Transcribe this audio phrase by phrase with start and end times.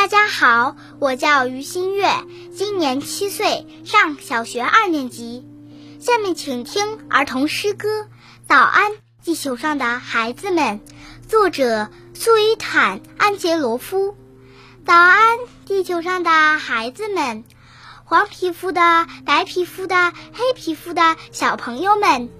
[0.00, 2.08] 大家好，我叫于新月，
[2.56, 5.46] 今年七岁，上小学二年级。
[6.00, 8.04] 下面请听儿童诗歌
[8.48, 8.92] 《早安，
[9.22, 10.80] 地球上的孩子们》，
[11.28, 14.16] 作者苏伊坦·安杰罗夫。
[14.86, 15.36] 早安，
[15.66, 17.44] 地球上的孩子们，
[18.04, 22.30] 黄皮肤的、白皮肤的、黑皮肤的小朋友们。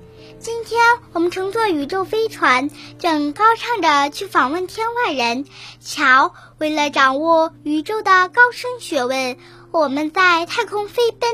[0.41, 0.81] 今天
[1.13, 5.45] 我们乘坐宇宙飞船，正高唱着去访问天外人。
[5.83, 9.37] 瞧，为了掌握宇宙的高深学问，
[9.71, 11.31] 我们在太空飞奔。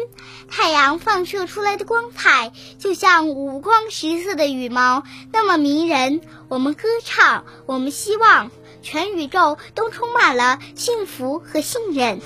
[0.50, 6.20] 太阳放射出来的光彩，就像五光十色的羽毛，那么迷人。
[6.48, 8.50] 我们歌唱，我们希望
[8.82, 12.20] 全宇宙都充满了幸福和信任。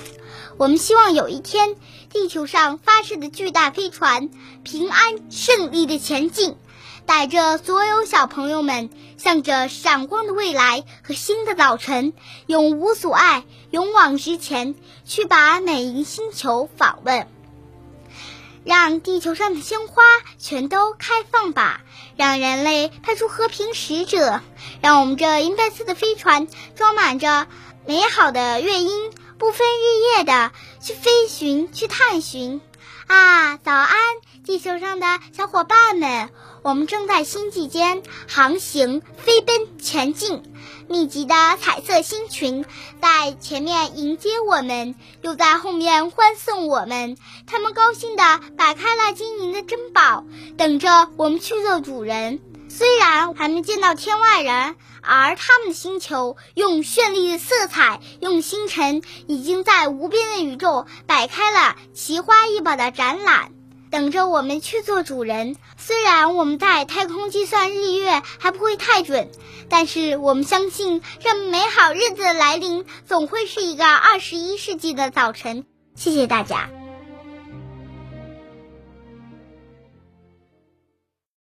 [0.57, 1.75] 我们希望有一天，
[2.11, 4.31] 地球上发射的巨大飞船
[4.63, 6.57] 平安胜利的前进。
[7.05, 12.13] 带着所有小朋友们，向着闪光的未来和新的早晨，
[12.47, 17.27] 永无阻碍，勇往直前，去把每一个星球访问。
[18.63, 20.03] 让地球上的鲜花
[20.37, 21.81] 全都开放吧！
[22.15, 24.41] 让人类派出和平使者，
[24.81, 27.47] 让我们这银白色的飞船装满着
[27.87, 32.61] 美好的乐音，不分日夜的去飞寻、去探寻。
[33.07, 33.97] 啊，早安，
[34.43, 35.05] 地球上的
[35.37, 36.29] 小伙伴们！
[36.63, 40.41] 我们正在星际间航行、飞奔、前进。
[40.87, 42.65] 密集的彩色星群
[42.99, 47.17] 在前面迎接我们，又在后面欢送我们。
[47.45, 50.25] 他们高兴地摆开了金银的珍宝，
[50.57, 52.39] 等着我们去做主人。
[52.67, 63.51] 虽然还没见到天外人，而他们的星球用绚丽的色彩、用星辰，已经在无边的宇宙摆开了奇花异宝的展览。
[63.91, 65.55] 等着我们去做主人。
[65.77, 69.29] 虽然我们在太空计算日月还不会太准，
[69.69, 75.65] 但是我们相信，这美好日子来临总会是一个二十一世纪的早晨。
[75.93, 76.69] 谢谢大家。